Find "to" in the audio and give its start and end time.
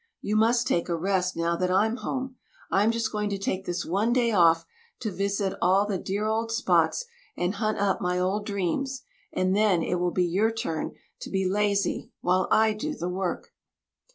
3.29-3.37, 5.01-5.11, 11.19-11.29